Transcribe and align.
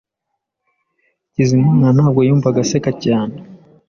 Hakizimana 1.25 1.87
ntabwo 1.95 2.19
yumvaga 2.27 2.59
aseka 2.65 2.91
cyane. 3.03 3.35